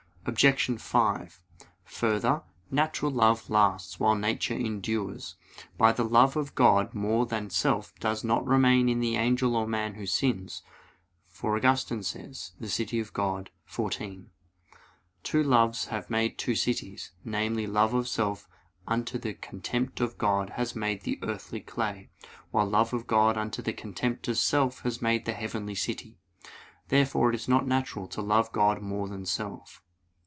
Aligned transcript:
Obj. 0.27 0.79
5: 0.79 1.41
Further, 1.83 2.43
natural 2.69 3.11
love 3.11 3.49
lasts 3.49 3.99
while 3.99 4.13
nature 4.13 4.53
endures. 4.53 5.35
But 5.79 5.97
the 5.97 6.03
love 6.05 6.35
of 6.37 6.53
God 6.53 6.93
more 6.93 7.25
than 7.25 7.49
self 7.49 7.91
does 7.99 8.23
not 8.23 8.45
remain 8.45 8.87
in 8.87 8.99
the 8.99 9.15
angel 9.15 9.55
or 9.55 9.65
man 9.65 9.95
who 9.95 10.05
sins; 10.05 10.61
for 11.27 11.55
Augustine 11.57 12.03
says 12.03 12.51
(De 12.61 12.69
Civ. 12.69 12.87
Dei 12.89 12.97
xiv), 13.01 14.25
"Two 15.23 15.41
loves 15.41 15.85
have 15.85 16.07
made 16.11 16.37
two 16.37 16.53
cities; 16.53 17.13
namely 17.25 17.65
love 17.65 17.95
of 17.95 18.07
self 18.07 18.47
unto 18.87 19.17
the 19.17 19.33
contempt 19.33 20.01
of 20.01 20.19
God 20.19 20.51
has 20.51 20.75
made 20.75 21.01
the 21.01 21.17
earthly 21.23 21.65
city; 21.67 22.11
while 22.51 22.67
love 22.67 22.93
of 22.93 23.07
God 23.07 23.39
unto 23.39 23.63
the 23.63 23.73
contempt 23.73 24.27
of 24.27 24.37
self 24.37 24.81
has 24.81 25.01
made 25.01 25.25
the 25.25 25.33
heavenly 25.33 25.75
city." 25.75 26.19
Therefore 26.89 27.29
it 27.31 27.35
is 27.35 27.47
not 27.47 27.65
natural 27.65 28.05
to 28.09 28.21
love 28.21 28.51
God 28.51 28.83
more 28.83 29.07
than 29.07 29.25
self. 29.25 29.81